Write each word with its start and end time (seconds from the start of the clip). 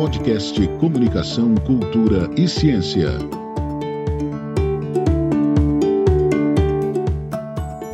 Podcast 0.00 0.66
Comunicação, 0.78 1.54
Cultura 1.56 2.30
e 2.34 2.48
Ciência. 2.48 3.10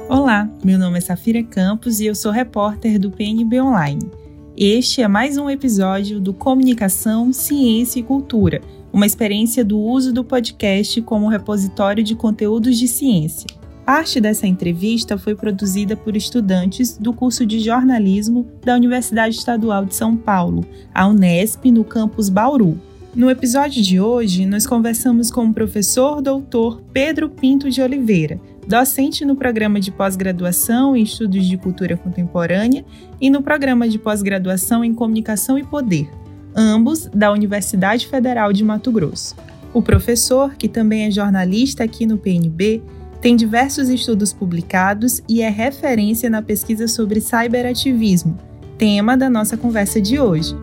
Olá, 0.09 0.49
meu 0.65 0.79
nome 0.79 0.99
é 0.99 1.01
Safira 1.01 1.43
Campos 1.43 1.99
e 1.99 2.07
eu 2.07 2.15
sou 2.15 2.31
repórter 2.31 3.01
do 3.01 3.11
PNB 3.11 3.61
Online. 3.61 4.09
Este 4.57 5.03
é 5.03 5.09
mais 5.09 5.37
um 5.37 5.51
episódio 5.51 6.21
do 6.21 6.33
Comunicação, 6.33 7.33
Ciência 7.33 7.99
e 7.99 8.05
Cultura, 8.05 8.61
uma 8.93 9.05
experiência 9.05 9.65
do 9.65 9.77
uso 9.77 10.13
do 10.13 10.23
podcast 10.23 11.03
como 11.03 11.27
repositório 11.27 12.05
de 12.05 12.15
conteúdos 12.15 12.79
de 12.79 12.87
ciência. 12.87 13.49
Parte 13.87 14.21
dessa 14.21 14.49
entrevista 14.49 15.17
foi 15.17 15.37
produzida 15.37 15.97
por 15.97 16.17
estudantes 16.17 16.99
do 16.99 17.13
curso 17.13 17.47
de 17.47 17.61
jornalismo 17.61 18.45
da 18.65 18.75
Universidade 18.75 19.37
Estadual 19.37 19.85
de 19.85 19.95
São 19.95 20.17
Paulo, 20.17 20.67
a 20.93 21.07
Unesp, 21.07 21.71
no 21.71 21.85
campus 21.85 22.29
Bauru. 22.29 22.77
No 23.15 23.31
episódio 23.31 23.81
de 23.81 24.01
hoje, 24.01 24.45
nós 24.45 24.67
conversamos 24.67 25.31
com 25.31 25.47
o 25.47 25.55
professor 25.55 26.21
doutor 26.21 26.83
Pedro 26.93 27.29
Pinto 27.29 27.71
de 27.71 27.81
Oliveira, 27.81 28.41
docente 28.67 29.25
no 29.25 29.37
programa 29.37 29.79
de 29.79 29.93
pós-graduação 29.93 30.97
em 30.97 31.05
Estudos 31.05 31.47
de 31.47 31.57
Cultura 31.57 31.97
Contemporânea 31.97 32.85
e 33.21 33.31
no 33.31 33.41
programa 33.41 33.89
de 33.89 34.01
pós-graduação 34.01 34.83
em 34.83 34.93
Comunicação 34.93 35.57
e 35.57 35.63
Poder, 35.63 36.11
ambos 36.57 37.07
da 37.15 37.31
Universidade 37.31 38.09
Federal 38.09 38.53
de 38.53 38.65
Mato 38.65 38.91
Grosso. 38.91 39.37
O 39.73 39.81
professor, 39.81 40.57
que 40.57 40.67
também 40.67 41.05
é 41.05 41.11
jornalista 41.13 41.85
aqui 41.85 42.05
no 42.05 42.19
PNB, 42.19 42.83
tem 43.21 43.37
diversos 43.37 43.89
estudos 43.89 44.33
publicados 44.33 45.23
e 45.29 45.43
é 45.43 45.49
referência 45.49 46.29
na 46.29 46.43
pesquisa 46.43 46.87
sobre 46.87 47.21
cyberativismo, 47.21 48.39
tema 48.79 49.17
da 49.17 49.29
nossa 49.31 49.57
conversa 49.57 50.01
de 50.01 50.19
hoje. 50.19 50.55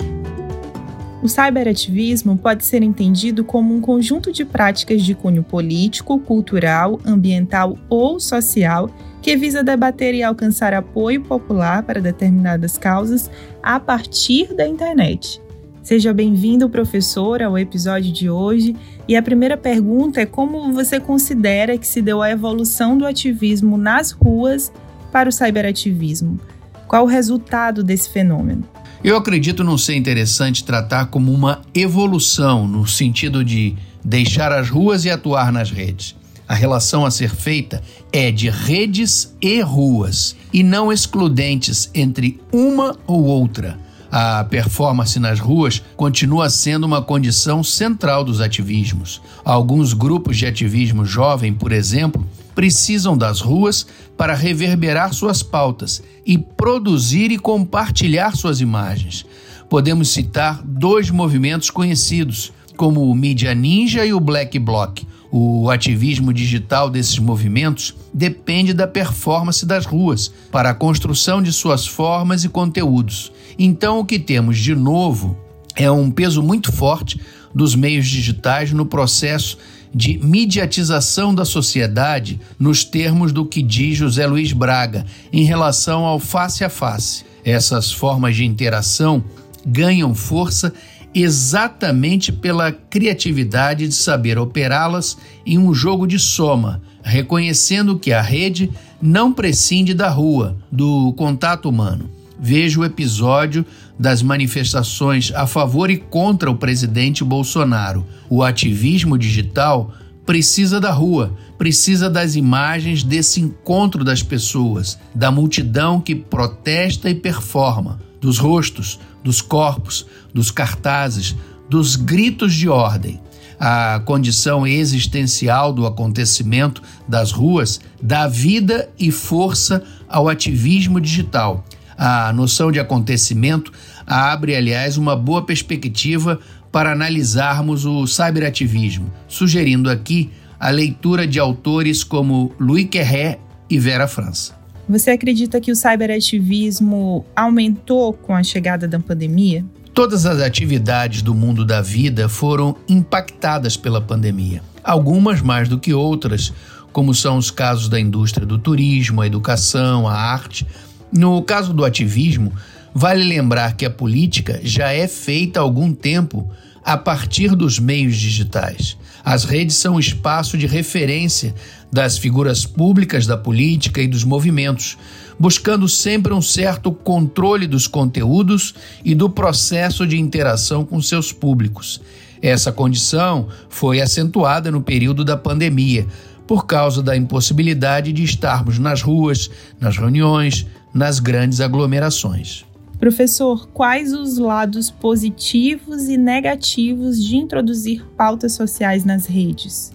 O 1.23 1.30
cyberativismo 1.30 2.38
pode 2.38 2.66
ser 2.66 2.83
entendido 2.83 3.45
como 3.45 3.73
um 3.73 3.80
conjunto 3.80 4.31
de 4.31 4.44
práticas 4.44 5.02
de 5.02 5.16
cunho 5.16 5.42
político, 5.42 6.19
cultural, 6.19 7.00
ambiental 7.05 7.77
ou 7.89 8.19
social 8.19 8.89
que 9.22 9.38
visa 9.38 9.64
debater 9.64 10.14
e 10.14 10.22
alcançar 10.22 10.73
apoio 10.73 11.22
popular 11.22 11.81
para 11.83 12.02
determinadas 12.02 12.77
causas 12.77 13.31
a 13.64 13.80
partir 13.80 14.53
da 14.53 14.67
internet. 14.67 15.42
Seja 15.84 16.14
bem-vindo, 16.14 16.70
professor, 16.70 17.44
ao 17.44 17.58
episódio 17.58 18.09
de 18.09 18.30
hoje. 18.30 18.73
E 19.06 19.17
a 19.17 19.22
primeira 19.22 19.58
pergunta 19.58 20.22
é 20.22 20.26
como 20.26 20.72
você 20.72 20.98
considera 20.98 21.78
que 21.78 21.86
se 21.86 22.02
deu 22.02 22.22
a 22.22 22.31
evolução 22.31 22.98
do 22.98 23.06
ativismo 23.06 23.76
nas 23.76 24.11
ruas 24.11 24.72
para 25.11 25.28
o 25.28 25.31
cyberativismo? 25.31 26.39
Qual 26.88 27.04
o 27.04 27.08
resultado 27.08 27.84
desse 27.84 28.09
fenômeno? 28.09 28.64
Eu 29.04 29.17
acredito 29.17 29.61
não 29.61 29.78
ser 29.78 29.95
interessante 29.95 30.64
tratar 30.64 31.08
como 31.08 31.34
uma 31.34 31.61
evolução 31.76 32.66
no 32.66 32.88
sentido 32.88 33.44
de 33.44 33.76
deixar 34.02 34.54
as 34.54 34.70
ruas 34.70 35.04
e 35.04 35.09
atuar 35.09 35.52
nas 35.52 35.70
redes. 35.70 36.16
A 36.48 36.54
relação 36.54 37.06
a 37.06 37.11
ser 37.11 37.36
feita 37.36 37.81
é 38.09 38.31
de 38.31 38.50
redes 38.50 39.36
e 39.42 39.59
ruas, 39.59 40.34
e 40.54 40.64
não 40.64 40.94
excludentes 40.94 41.89
entre 41.94 42.39
uma 42.54 42.98
ou 43.06 43.26
outra 43.26 43.83
a 44.16 44.44
performance 44.44 45.19
nas 45.19 45.39
ruas 45.39 45.81
continua 45.97 46.47
sendo 46.47 46.83
uma 46.83 47.02
condição 47.02 47.64
central 47.64 48.23
dos 48.23 48.42
ativismos. 48.42 49.20
Alguns 49.44 49.92
grupos 49.94 50.38
de 50.38 50.45
ativismo 50.45 51.03
jovem, 51.03 51.52
por 51.52 51.72
exemplo, 51.72 52.23
precisam 52.53 53.17
das 53.17 53.42
ruas 53.42 53.88
para 54.16 54.36
reverberar 54.36 55.11
suas 55.16 55.42
pautas 55.42 56.03
e 56.23 56.38
produzir 56.38 57.31
e 57.31 57.39
compartilhar 57.39 58.36
suas 58.36 58.61
imagens. 58.61 59.25
Podemos 59.67 60.09
citar 60.09 60.61
dois 60.64 61.09
movimentos 61.09 61.72
conhecidos, 61.72 62.53
como 62.77 63.09
o 63.09 63.16
Mídia 63.16 63.55
Ninja 63.55 64.05
e 64.05 64.14
o 64.14 64.20
Black 64.20 64.59
Bloc, 64.59 65.02
o 65.36 65.67
ativismo 65.71 66.32
digital 66.32 66.92
desses 66.92 67.17
movimentos 67.17 67.95
depende 68.14 68.71
da 68.71 68.86
performance 68.86 69.66
das 69.66 69.83
ruas 69.83 70.32
para 70.52 70.70
a 70.70 70.76
construção 70.76 71.42
de 71.42 71.52
suas 71.52 71.88
formas 71.88 72.44
e 72.44 72.49
conteúdos. 72.49 73.32
Então, 73.58 73.98
o 73.98 74.05
que 74.05 74.20
temos 74.20 74.60
de 74.60 74.76
novo 74.76 75.36
é 75.76 75.89
um 75.89 76.11
peso 76.11 76.43
muito 76.43 76.72
forte 76.72 77.20
dos 77.52 77.73
meios 77.73 78.08
digitais 78.08 78.72
no 78.72 78.86
processo 78.86 79.58
de 79.92 80.20
mediatização 80.20 81.33
da 81.33 81.45
sociedade, 81.45 82.39
nos 82.60 82.83
termos 82.83 83.32
do 83.32 83.43
que 83.43 83.64
diz 83.64 83.98
José 83.98 84.27
Luiz 84.27 84.54
Braga 84.54 85.04
em 85.32 85.45
relação 85.45 86.05
ao 86.05 86.20
face 86.20 86.64
a 86.64 86.70
face. 86.70 87.26
Essas 87.43 87.92
formas 87.92 88.36
de 88.36 88.45
interação 88.45 89.23
ganham 89.66 90.14
força 90.14 90.72
exatamente 91.13 92.31
pela 92.31 92.71
criatividade 92.71 93.87
de 93.87 93.93
saber 93.93 94.37
operá-las 94.37 95.17
em 95.45 95.57
um 95.57 95.73
jogo 95.73 96.07
de 96.07 96.17
soma, 96.17 96.81
reconhecendo 97.03 97.99
que 97.99 98.11
a 98.11 98.21
rede 98.21 98.71
não 99.01 99.33
prescinde 99.33 99.93
da 99.93 100.09
rua, 100.09 100.57
do 100.71 101.13
contato 101.13 101.69
humano. 101.69 102.09
Veja 102.39 102.79
o 102.79 102.85
episódio 102.85 103.65
das 103.97 104.21
manifestações 104.21 105.31
a 105.35 105.45
favor 105.45 105.89
e 105.89 105.97
contra 105.97 106.49
o 106.49 106.55
presidente 106.57 107.23
Bolsonaro. 107.23 108.05
O 108.30 108.43
ativismo 108.43 109.17
digital 109.17 109.93
precisa 110.25 110.80
da 110.80 110.91
rua, 110.91 111.37
precisa 111.57 112.09
das 112.09 112.35
imagens 112.35 113.03
desse 113.03 113.41
encontro 113.41 114.03
das 114.03 114.23
pessoas, 114.23 114.97
da 115.13 115.31
multidão 115.31 115.99
que 115.99 116.15
protesta 116.15 117.09
e 117.09 117.15
performa, 117.15 117.99
dos 118.19 118.37
rostos, 118.37 118.99
dos 119.23 119.42
corpos, 119.42 120.06
dos 120.34 120.52
cartazes, 120.52 121.36
dos 121.70 121.95
gritos 121.95 122.54
de 122.54 122.67
ordem. 122.67 123.20
A 123.60 124.02
condição 124.04 124.67
existencial 124.67 125.72
do 125.72 125.86
acontecimento 125.86 126.82
das 127.08 127.32
ruas 127.32 127.80
dá 128.01 128.28
vida 128.28 128.89
e 129.00 129.12
força 129.12 129.84
ao 130.10 130.28
ativismo 130.28 131.00
digital. 131.00 131.63
A 131.98 132.34
noção 132.34 132.72
de 132.72 132.80
acontecimento 132.80 133.72
abre, 134.06 134.56
aliás, 134.56 134.98
uma 134.98 135.16
boa 135.16 135.45
perspectiva 135.45 136.40
para 136.72 136.92
analisarmos 136.92 137.86
o 137.86 138.06
cyberativismo, 138.07 139.13
sugerindo 139.28 139.90
aqui 139.90 140.31
a 140.60 140.69
leitura 140.69 141.28
de 141.28 141.40
autores 141.40 142.04
como 142.04 142.51
Louis 142.60 142.88
Querré 142.90 143.40
e 143.69 143.78
Vera 143.80 144.07
França. 144.07 144.62
Você 144.88 145.12
acredita 145.12 145.62
que 145.62 145.71
o 145.71 145.75
cyberativismo 145.75 147.25
aumentou 147.36 148.13
com 148.13 148.36
a 148.36 148.44
chegada 148.44 148.88
da 148.88 149.00
pandemia? 149.00 149.63
Todas 149.94 150.25
as 150.25 150.42
atividades 150.42 151.21
do 151.21 151.33
mundo 151.33 151.63
da 151.63 151.81
vida 151.81 152.27
foram 152.27 152.75
impactadas 152.89 153.77
pela 153.77 154.01
pandemia, 154.01 154.62
algumas 154.83 155.42
mais 155.42 155.69
do 155.69 155.80
que 155.80 155.94
outras, 155.94 156.51
como 156.92 157.13
são 157.13 157.38
os 157.38 157.50
casos 157.50 157.88
da 157.88 158.00
indústria 158.00 158.45
do 158.45 158.57
turismo, 158.57 159.22
a 159.22 159.27
educação, 159.27 160.07
a 160.07 160.13
arte. 160.13 160.68
No 161.12 161.42
caso 161.44 161.74
do 161.74 161.86
ativismo, 161.86 162.51
vale 162.94 163.24
lembrar 163.24 163.77
que 163.77 163.86
a 163.86 163.89
política 163.89 164.60
já 164.63 164.92
é 164.92 165.07
feita 165.07 165.60
há 165.60 165.63
algum 165.63 165.94
tempo 165.94 166.50
a 166.83 166.98
partir 166.98 167.56
dos 167.56 167.80
meios 167.80 168.18
digitais. 168.18 168.98
As 169.24 169.45
redes 169.45 169.77
são 169.77 170.00
espaço 170.00 170.57
de 170.57 170.68
referência 170.68 171.56
das 171.92 172.18
figuras 172.18 172.66
públicas 172.66 173.25
da 173.25 173.38
política 173.38 174.01
e 174.01 174.07
dos 174.07 174.24
movimentos, 174.24 174.98
buscando 175.39 175.88
sempre 175.88 176.33
um 176.33 176.42
certo 176.42 176.92
controle 176.92 177.68
dos 177.68 177.88
conteúdos 177.88 178.74
e 179.04 179.16
do 179.16 179.30
processo 179.30 180.06
de 180.06 180.19
interação 180.19 180.83
com 180.83 181.01
seus 181.01 181.31
públicos. 181.31 182.01
Essa 182.42 182.72
condição 182.72 183.48
foi 183.69 184.01
acentuada 184.01 184.69
no 184.69 184.81
período 184.81 185.24
da 185.24 185.38
pandemia, 185.38 186.06
por 186.45 186.66
causa 186.66 187.01
da 187.01 187.16
impossibilidade 187.16 188.12
de 188.12 188.24
estarmos 188.24 188.77
nas 188.77 189.01
ruas, 189.01 189.50
nas 189.80 189.98
reuniões, 189.98 190.66
nas 190.94 191.19
grandes 191.19 191.62
aglomerações. 191.62 192.66
Professor, 193.04 193.68
quais 193.74 194.14
os 194.14 194.38
lados 194.38 194.90
positivos 194.90 196.04
e 196.04 196.16
negativos 196.16 197.22
de 197.22 197.36
introduzir 197.36 198.02
pautas 198.16 198.54
sociais 198.54 199.04
nas 199.04 199.26
redes? 199.26 199.92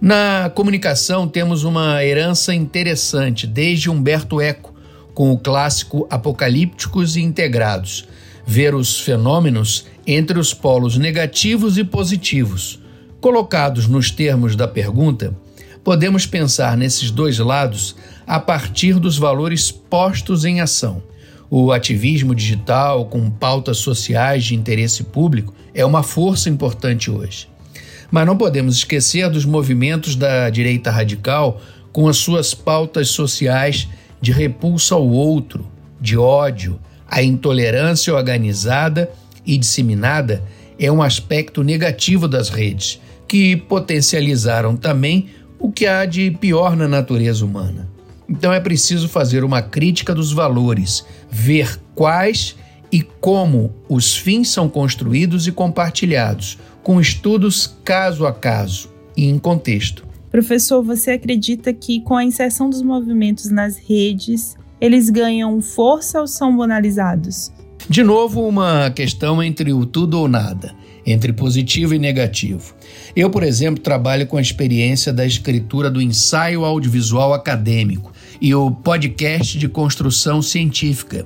Na 0.00 0.48
comunicação 0.48 1.26
temos 1.26 1.64
uma 1.64 2.04
herança 2.04 2.54
interessante 2.54 3.48
desde 3.48 3.90
Humberto 3.90 4.40
Eco, 4.40 4.72
com 5.12 5.32
o 5.32 5.38
clássico 5.38 6.06
Apocalípticos 6.08 7.16
e 7.16 7.20
Integrados, 7.20 8.06
ver 8.46 8.76
os 8.76 9.00
fenômenos 9.00 9.86
entre 10.06 10.38
os 10.38 10.54
polos 10.54 10.96
negativos 10.96 11.76
e 11.76 11.82
positivos. 11.82 12.78
Colocados 13.20 13.88
nos 13.88 14.08
termos 14.12 14.54
da 14.54 14.68
pergunta, 14.68 15.36
podemos 15.82 16.26
pensar 16.26 16.76
nesses 16.76 17.10
dois 17.10 17.40
lados 17.40 17.96
a 18.24 18.38
partir 18.38 19.00
dos 19.00 19.18
valores 19.18 19.72
postos 19.72 20.44
em 20.44 20.60
ação. 20.60 21.02
O 21.54 21.70
ativismo 21.70 22.34
digital, 22.34 23.04
com 23.04 23.30
pautas 23.30 23.76
sociais 23.76 24.42
de 24.42 24.54
interesse 24.54 25.02
público, 25.02 25.52
é 25.74 25.84
uma 25.84 26.02
força 26.02 26.48
importante 26.48 27.10
hoje. 27.10 27.46
Mas 28.10 28.26
não 28.26 28.38
podemos 28.38 28.76
esquecer 28.76 29.28
dos 29.28 29.44
movimentos 29.44 30.16
da 30.16 30.48
direita 30.48 30.90
radical 30.90 31.60
com 31.92 32.08
as 32.08 32.16
suas 32.16 32.54
pautas 32.54 33.10
sociais 33.10 33.86
de 34.18 34.32
repulsa 34.32 34.94
ao 34.94 35.06
outro, 35.06 35.70
de 36.00 36.16
ódio, 36.16 36.80
a 37.06 37.22
intolerância 37.22 38.14
organizada 38.14 39.10
e 39.44 39.58
disseminada 39.58 40.42
é 40.78 40.90
um 40.90 41.02
aspecto 41.02 41.62
negativo 41.62 42.26
das 42.26 42.48
redes, 42.48 42.98
que 43.28 43.58
potencializaram 43.58 44.74
também 44.74 45.26
o 45.58 45.70
que 45.70 45.84
há 45.84 46.06
de 46.06 46.30
pior 46.30 46.74
na 46.74 46.88
natureza 46.88 47.44
humana. 47.44 47.91
Então 48.28 48.52
é 48.52 48.60
preciso 48.60 49.08
fazer 49.08 49.44
uma 49.44 49.62
crítica 49.62 50.14
dos 50.14 50.32
valores, 50.32 51.04
ver 51.30 51.80
quais 51.94 52.56
e 52.90 53.02
como 53.02 53.72
os 53.88 54.16
fins 54.16 54.48
são 54.48 54.68
construídos 54.68 55.46
e 55.46 55.52
compartilhados, 55.52 56.58
com 56.82 57.00
estudos 57.00 57.78
caso 57.84 58.26
a 58.26 58.32
caso 58.32 58.92
e 59.16 59.26
em 59.26 59.38
contexto. 59.38 60.06
Professor, 60.30 60.82
você 60.82 61.12
acredita 61.12 61.72
que 61.72 62.00
com 62.00 62.16
a 62.16 62.24
inserção 62.24 62.68
dos 62.68 62.82
movimentos 62.82 63.50
nas 63.50 63.76
redes, 63.76 64.56
eles 64.80 65.10
ganham 65.10 65.60
força 65.60 66.20
ou 66.20 66.26
são 66.26 66.56
banalizados? 66.56 67.52
De 67.88 68.02
novo, 68.02 68.46
uma 68.46 68.90
questão 68.90 69.42
entre 69.42 69.72
o 69.72 69.84
tudo 69.84 70.18
ou 70.18 70.28
nada, 70.28 70.74
entre 71.04 71.32
positivo 71.32 71.94
e 71.94 71.98
negativo. 71.98 72.74
Eu, 73.14 73.28
por 73.28 73.42
exemplo, 73.42 73.82
trabalho 73.82 74.26
com 74.26 74.36
a 74.36 74.40
experiência 74.40 75.12
da 75.12 75.26
escritura 75.26 75.90
do 75.90 76.00
ensaio 76.00 76.64
audiovisual 76.64 77.34
acadêmico 77.34 78.11
e 78.42 78.52
o 78.56 78.72
podcast 78.72 79.56
de 79.56 79.68
construção 79.68 80.42
científica. 80.42 81.24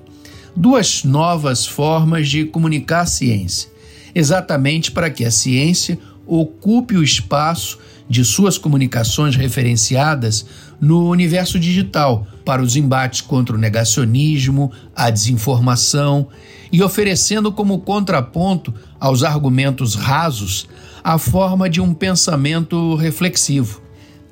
Duas 0.54 1.02
novas 1.02 1.66
formas 1.66 2.28
de 2.28 2.44
comunicar 2.44 3.00
a 3.00 3.06
ciência, 3.06 3.70
exatamente 4.14 4.90
para 4.90 5.08
que 5.08 5.24
a 5.24 5.30
ciência 5.30 5.98
ocupe 6.26 6.94
o 6.94 7.02
espaço 7.02 7.78
de 8.06 8.22
suas 8.22 8.58
comunicações 8.58 9.34
referenciadas 9.34 10.44
no 10.78 11.08
universo 11.08 11.58
digital 11.58 12.26
para 12.44 12.60
os 12.60 12.76
embates 12.76 13.22
contra 13.22 13.56
o 13.56 13.58
negacionismo, 13.58 14.70
a 14.94 15.08
desinformação 15.08 16.28
e 16.70 16.82
oferecendo 16.82 17.50
como 17.50 17.78
contraponto 17.78 18.74
aos 19.00 19.22
argumentos 19.22 19.94
rasos 19.94 20.68
a 21.02 21.16
forma 21.16 21.70
de 21.70 21.80
um 21.80 21.94
pensamento 21.94 22.94
reflexivo, 22.94 23.80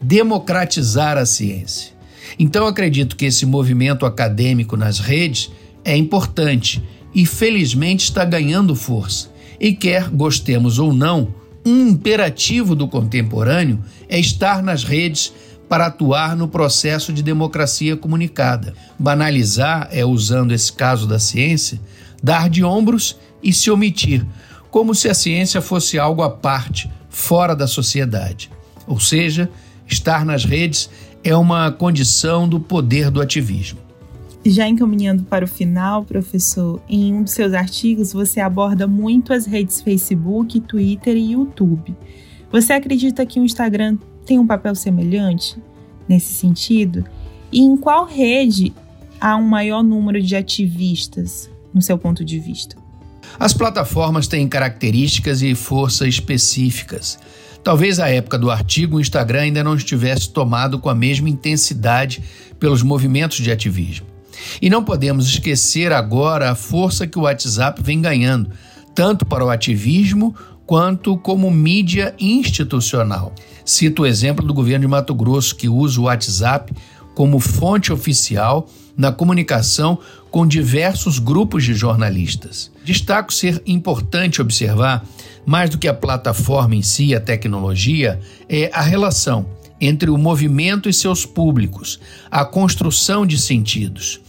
democratizar 0.02 1.16
a 1.16 1.24
ciência. 1.24 1.93
Então 2.38 2.66
acredito 2.66 3.16
que 3.16 3.24
esse 3.24 3.46
movimento 3.46 4.06
acadêmico 4.06 4.76
nas 4.76 4.98
redes 4.98 5.50
é 5.84 5.96
importante 5.96 6.82
e 7.14 7.24
felizmente 7.24 8.04
está 8.04 8.24
ganhando 8.24 8.74
força. 8.74 9.30
E 9.60 9.72
quer 9.72 10.08
gostemos 10.08 10.78
ou 10.78 10.92
não, 10.92 11.34
um 11.64 11.88
imperativo 11.88 12.74
do 12.74 12.88
contemporâneo 12.88 13.82
é 14.08 14.18
estar 14.18 14.62
nas 14.62 14.84
redes 14.84 15.32
para 15.68 15.86
atuar 15.86 16.36
no 16.36 16.46
processo 16.46 17.12
de 17.12 17.22
democracia 17.22 17.96
comunicada. 17.96 18.74
Banalizar 18.98 19.88
é, 19.90 20.04
usando 20.04 20.52
esse 20.52 20.72
caso 20.72 21.06
da 21.06 21.18
ciência, 21.18 21.80
dar 22.22 22.50
de 22.50 22.62
ombros 22.62 23.16
e 23.42 23.52
se 23.52 23.70
omitir, 23.70 24.24
como 24.70 24.94
se 24.94 25.08
a 25.08 25.14
ciência 25.14 25.62
fosse 25.62 25.98
algo 25.98 26.22
à 26.22 26.30
parte, 26.30 26.90
fora 27.08 27.54
da 27.54 27.66
sociedade. 27.66 28.50
Ou 28.86 29.00
seja, 29.00 29.48
estar 29.86 30.24
nas 30.24 30.44
redes 30.44 30.90
é 31.24 31.34
uma 31.34 31.72
condição 31.72 32.46
do 32.46 32.60
poder 32.60 33.10
do 33.10 33.20
ativismo. 33.20 33.80
Já 34.44 34.68
encaminhando 34.68 35.24
para 35.24 35.46
o 35.46 35.48
final, 35.48 36.04
professor, 36.04 36.80
em 36.86 37.14
um 37.14 37.22
dos 37.22 37.32
seus 37.32 37.54
artigos 37.54 38.12
você 38.12 38.40
aborda 38.40 38.86
muito 38.86 39.32
as 39.32 39.46
redes 39.46 39.80
Facebook, 39.80 40.60
Twitter 40.60 41.16
e 41.16 41.32
YouTube. 41.32 41.96
Você 42.52 42.74
acredita 42.74 43.24
que 43.24 43.40
o 43.40 43.44
Instagram 43.44 43.96
tem 44.26 44.38
um 44.38 44.46
papel 44.46 44.74
semelhante 44.74 45.56
nesse 46.06 46.34
sentido? 46.34 47.06
E 47.50 47.60
em 47.62 47.74
qual 47.74 48.04
rede 48.04 48.74
há 49.18 49.34
um 49.34 49.44
maior 49.44 49.82
número 49.82 50.20
de 50.20 50.36
ativistas, 50.36 51.48
no 51.72 51.80
seu 51.80 51.96
ponto 51.96 52.22
de 52.22 52.38
vista? 52.38 52.76
As 53.38 53.54
plataformas 53.54 54.28
têm 54.28 54.46
características 54.46 55.40
e 55.40 55.54
força 55.54 56.06
específicas. 56.06 57.18
Talvez 57.64 57.98
à 57.98 58.10
época 58.10 58.38
do 58.38 58.50
artigo 58.50 58.98
o 58.98 59.00
Instagram 59.00 59.40
ainda 59.40 59.64
não 59.64 59.74
estivesse 59.74 60.28
tomado 60.28 60.78
com 60.78 60.90
a 60.90 60.94
mesma 60.94 61.30
intensidade 61.30 62.22
pelos 62.60 62.82
movimentos 62.82 63.38
de 63.38 63.50
ativismo. 63.50 64.06
E 64.60 64.68
não 64.68 64.84
podemos 64.84 65.26
esquecer 65.26 65.90
agora 65.90 66.50
a 66.50 66.54
força 66.54 67.06
que 67.06 67.18
o 67.18 67.22
WhatsApp 67.22 67.82
vem 67.82 68.02
ganhando, 68.02 68.50
tanto 68.94 69.24
para 69.24 69.42
o 69.42 69.48
ativismo 69.48 70.34
quanto 70.66 71.16
como 71.16 71.50
mídia 71.50 72.14
institucional. 72.20 73.32
Cito 73.64 74.02
o 74.02 74.06
exemplo 74.06 74.46
do 74.46 74.52
governo 74.52 74.82
de 74.82 74.88
Mato 74.88 75.14
Grosso, 75.14 75.56
que 75.56 75.66
usa 75.66 75.98
o 75.98 76.04
WhatsApp 76.04 76.70
como 77.14 77.40
fonte 77.40 77.90
oficial 77.90 78.68
na 78.94 79.10
comunicação 79.10 79.98
com 80.34 80.44
diversos 80.44 81.20
grupos 81.20 81.62
de 81.62 81.74
jornalistas. 81.74 82.68
Destaco 82.84 83.32
ser 83.32 83.62
importante 83.64 84.42
observar, 84.42 85.06
mais 85.46 85.70
do 85.70 85.78
que 85.78 85.86
a 85.86 85.94
plataforma 85.94 86.74
em 86.74 86.82
si, 86.82 87.14
a 87.14 87.20
tecnologia, 87.20 88.18
é 88.48 88.68
a 88.74 88.82
relação 88.82 89.46
entre 89.80 90.10
o 90.10 90.18
movimento 90.18 90.88
e 90.88 90.92
seus 90.92 91.24
públicos, 91.24 92.00
a 92.32 92.44
construção 92.44 93.24
de 93.24 93.38
sentidos. 93.38 94.20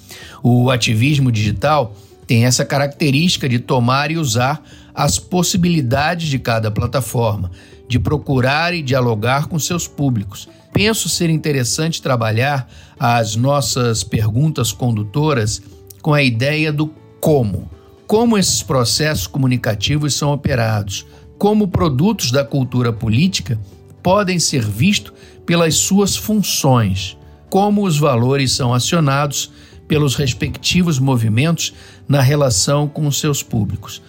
O 0.43 0.69
ativismo 0.69 1.31
digital 1.31 1.95
tem 2.27 2.45
essa 2.45 2.63
característica 2.63 3.49
de 3.49 3.57
tomar 3.57 4.11
e 4.11 4.17
usar 4.17 4.63
as 4.93 5.17
possibilidades 5.17 6.27
de 6.27 6.37
cada 6.37 6.69
plataforma, 6.69 7.49
de 7.89 7.97
procurar 7.97 8.75
e 8.75 8.83
dialogar 8.83 9.47
com 9.47 9.57
seus 9.57 9.87
públicos. 9.87 10.47
Penso 10.71 11.09
ser 11.09 11.31
interessante 11.31 11.99
trabalhar 11.99 12.69
as 12.99 13.35
nossas 13.35 14.03
perguntas 14.03 14.71
condutoras 14.71 15.63
com 16.05 16.13
a 16.13 16.21
ideia 16.21 16.71
do 16.71 16.93
como. 17.19 17.67
Como 18.05 18.37
esses 18.37 18.61
processos 18.61 19.25
comunicativos 19.25 20.13
são 20.13 20.31
operados, 20.31 21.03
como 21.35 21.67
produtos 21.67 22.31
da 22.31 22.45
cultura 22.45 22.93
política 22.93 23.59
podem 24.03 24.37
ser 24.37 24.63
vistos 24.63 25.11
pelas 25.47 25.73
suas 25.73 26.15
funções, 26.15 27.17
como 27.49 27.83
os 27.83 27.97
valores 27.97 28.51
são 28.51 28.71
acionados 28.71 29.51
pelos 29.87 30.13
respectivos 30.13 30.99
movimentos 30.99 31.73
na 32.07 32.21
relação 32.21 32.87
com 32.87 33.09
seus 33.09 33.41
públicos. 33.41 33.99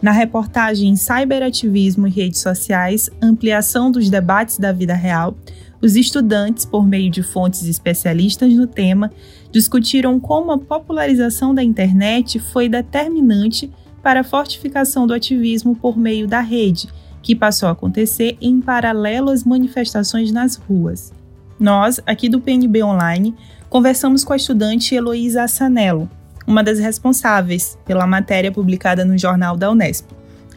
Na 0.00 0.12
reportagem 0.12 0.96
Cyberativismo 0.96 2.06
e 2.06 2.10
Redes 2.10 2.40
Sociais 2.40 3.10
Ampliação 3.20 3.90
dos 3.90 4.08
Debates 4.08 4.58
da 4.58 4.72
Vida 4.72 4.94
Real, 4.94 5.36
os 5.84 5.96
estudantes, 5.96 6.64
por 6.64 6.86
meio 6.86 7.10
de 7.10 7.22
fontes 7.22 7.66
especialistas 7.66 8.50
no 8.54 8.66
tema, 8.66 9.12
discutiram 9.52 10.18
como 10.18 10.50
a 10.50 10.58
popularização 10.58 11.54
da 11.54 11.62
internet 11.62 12.38
foi 12.38 12.70
determinante 12.70 13.70
para 14.02 14.20
a 14.20 14.24
fortificação 14.24 15.06
do 15.06 15.12
ativismo 15.12 15.76
por 15.76 15.98
meio 15.98 16.26
da 16.26 16.40
rede, 16.40 16.88
que 17.20 17.36
passou 17.36 17.68
a 17.68 17.72
acontecer 17.72 18.38
em 18.40 18.62
paralelo 18.62 19.28
às 19.28 19.44
manifestações 19.44 20.32
nas 20.32 20.56
ruas. 20.56 21.12
Nós, 21.60 22.00
aqui 22.06 22.30
do 22.30 22.40
PNB 22.40 22.82
Online, 22.82 23.34
conversamos 23.68 24.24
com 24.24 24.32
a 24.32 24.36
estudante 24.36 24.94
Heloísa 24.94 25.42
Assanello, 25.42 26.08
uma 26.46 26.64
das 26.64 26.78
responsáveis 26.78 27.78
pela 27.84 28.06
matéria 28.06 28.50
publicada 28.50 29.04
no 29.04 29.18
jornal 29.18 29.54
da 29.54 29.70
Unesp. 29.70 30.06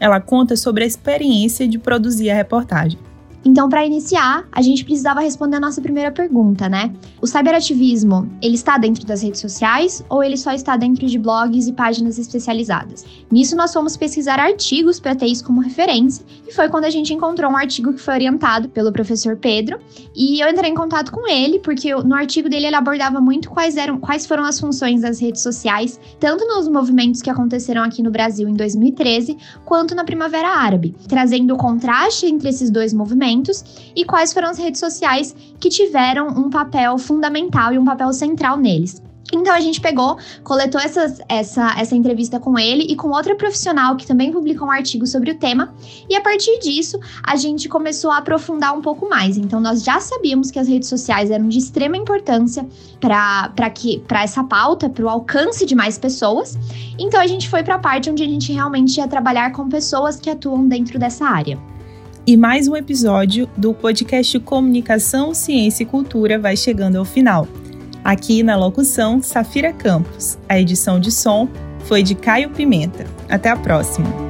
Ela 0.00 0.20
conta 0.20 0.56
sobre 0.56 0.84
a 0.84 0.86
experiência 0.86 1.68
de 1.68 1.78
produzir 1.78 2.30
a 2.30 2.34
reportagem. 2.34 2.98
Então, 3.44 3.68
para 3.68 3.86
iniciar, 3.86 4.46
a 4.50 4.60
gente 4.60 4.84
precisava 4.84 5.20
responder 5.20 5.56
a 5.56 5.60
nossa 5.60 5.80
primeira 5.80 6.10
pergunta, 6.10 6.68
né? 6.68 6.92
O 7.22 7.26
cyberativismo, 7.26 8.28
ele 8.42 8.54
está 8.54 8.76
dentro 8.76 9.06
das 9.06 9.22
redes 9.22 9.40
sociais 9.40 10.04
ou 10.08 10.22
ele 10.22 10.36
só 10.36 10.52
está 10.52 10.76
dentro 10.76 11.06
de 11.06 11.18
blogs 11.18 11.66
e 11.66 11.72
páginas 11.72 12.18
especializadas? 12.18 13.04
Nisso, 13.30 13.56
nós 13.56 13.72
fomos 13.72 13.96
pesquisar 13.96 14.38
artigos 14.40 14.98
para 14.98 15.14
ter 15.14 15.26
isso 15.26 15.44
como 15.44 15.60
referência 15.60 16.24
e 16.46 16.52
foi 16.52 16.68
quando 16.68 16.84
a 16.84 16.90
gente 16.90 17.14
encontrou 17.14 17.50
um 17.50 17.56
artigo 17.56 17.92
que 17.92 18.00
foi 18.00 18.14
orientado 18.14 18.68
pelo 18.68 18.92
professor 18.92 19.36
Pedro 19.36 19.78
e 20.14 20.42
eu 20.42 20.48
entrei 20.48 20.70
em 20.70 20.74
contato 20.74 21.12
com 21.12 21.28
ele 21.28 21.58
porque 21.60 21.94
no 21.94 22.14
artigo 22.14 22.48
dele 22.48 22.66
ele 22.66 22.76
abordava 22.76 23.20
muito 23.20 23.50
quais 23.50 23.76
eram, 23.76 23.98
quais 23.98 24.26
foram 24.26 24.44
as 24.44 24.58
funções 24.58 25.00
das 25.02 25.20
redes 25.20 25.42
sociais, 25.42 26.00
tanto 26.18 26.44
nos 26.46 26.68
movimentos 26.68 27.22
que 27.22 27.30
aconteceram 27.30 27.82
aqui 27.82 28.02
no 28.02 28.10
Brasil 28.10 28.48
em 28.48 28.54
2013, 28.54 29.36
quanto 29.64 29.94
na 29.94 30.04
Primavera 30.04 30.48
Árabe, 30.48 30.94
trazendo 31.06 31.54
o 31.54 31.56
contraste 31.56 32.26
entre 32.26 32.48
esses 32.48 32.70
dois 32.70 32.92
movimentos 33.28 33.64
e 33.94 34.04
quais 34.04 34.32
foram 34.32 34.48
as 34.48 34.58
redes 34.58 34.80
sociais 34.80 35.34
que 35.60 35.68
tiveram 35.68 36.28
um 36.28 36.48
papel 36.48 36.96
fundamental 36.98 37.72
e 37.72 37.78
um 37.78 37.84
papel 37.84 38.12
central 38.12 38.56
neles. 38.56 39.02
Então 39.30 39.52
a 39.52 39.60
gente 39.60 39.78
pegou, 39.78 40.16
coletou 40.42 40.80
essas, 40.80 41.20
essa, 41.28 41.78
essa 41.78 41.94
entrevista 41.94 42.40
com 42.40 42.58
ele 42.58 42.84
e 42.84 42.96
com 42.96 43.10
outra 43.10 43.36
profissional 43.36 43.94
que 43.94 44.06
também 44.06 44.32
publicou 44.32 44.66
um 44.66 44.70
artigo 44.70 45.06
sobre 45.06 45.32
o 45.32 45.34
tema, 45.34 45.74
e 46.08 46.16
a 46.16 46.22
partir 46.22 46.58
disso 46.60 46.98
a 47.22 47.36
gente 47.36 47.68
começou 47.68 48.10
a 48.10 48.16
aprofundar 48.16 48.74
um 48.74 48.80
pouco 48.80 49.06
mais. 49.06 49.36
Então 49.36 49.60
nós 49.60 49.84
já 49.84 50.00
sabíamos 50.00 50.50
que 50.50 50.58
as 50.58 50.66
redes 50.66 50.88
sociais 50.88 51.30
eram 51.30 51.46
de 51.46 51.58
extrema 51.58 51.94
importância 51.94 52.66
para 52.98 54.22
essa 54.22 54.42
pauta, 54.42 54.88
para 54.88 55.04
o 55.04 55.10
alcance 55.10 55.66
de 55.66 55.74
mais 55.74 55.98
pessoas. 55.98 56.58
Então 56.98 57.20
a 57.20 57.26
gente 57.26 57.50
foi 57.50 57.62
para 57.62 57.74
a 57.74 57.78
parte 57.78 58.08
onde 58.08 58.22
a 58.22 58.26
gente 58.26 58.50
realmente 58.50 58.96
ia 58.96 59.06
trabalhar 59.06 59.52
com 59.52 59.68
pessoas 59.68 60.16
que 60.18 60.30
atuam 60.30 60.66
dentro 60.66 60.98
dessa 60.98 61.26
área. 61.26 61.58
E 62.28 62.36
mais 62.36 62.68
um 62.68 62.76
episódio 62.76 63.48
do 63.56 63.72
podcast 63.72 64.38
Comunicação, 64.40 65.32
Ciência 65.32 65.82
e 65.82 65.86
Cultura 65.86 66.38
vai 66.38 66.58
chegando 66.58 66.96
ao 66.96 67.04
final. 67.06 67.48
Aqui 68.04 68.42
na 68.42 68.54
locução, 68.54 69.22
Safira 69.22 69.72
Campos. 69.72 70.36
A 70.46 70.60
edição 70.60 71.00
de 71.00 71.10
som 71.10 71.48
foi 71.86 72.02
de 72.02 72.14
Caio 72.14 72.50
Pimenta. 72.50 73.06
Até 73.30 73.48
a 73.48 73.56
próxima! 73.56 74.27